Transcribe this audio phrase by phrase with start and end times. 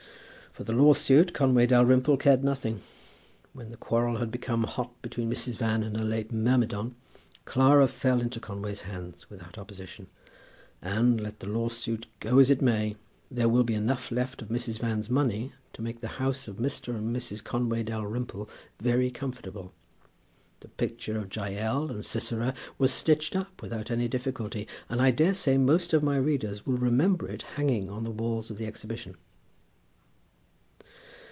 [0.53, 2.81] For the law suit Conway Dalrymple cared nothing.
[3.53, 5.55] When the quarrel had become hot between Mrs.
[5.55, 6.95] Van and her late myrmidon,
[7.45, 10.07] Clara fell into Conway's hands without opposition;
[10.81, 12.97] and, let the law suit go as it may,
[13.31, 14.77] there will be enough left of Mrs.
[14.79, 16.93] Van's money to make the house of Mr.
[16.97, 17.41] and Mrs.
[17.41, 19.71] Conway Dalrymple very comfortable.
[20.59, 25.55] The picture of Jael and Sisera was stitched up without any difficulty, and I daresay
[25.55, 29.15] most of my readers will remember it hanging on the walls of the exhibition.